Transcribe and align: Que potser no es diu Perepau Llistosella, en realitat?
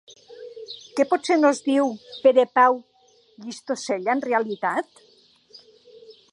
Que 0.99 1.05
potser 1.11 1.37
no 1.41 1.51
es 1.55 1.59
diu 1.67 1.91
Perepau 2.23 2.79
Llistosella, 3.45 4.17
en 4.19 4.27
realitat? 4.29 5.07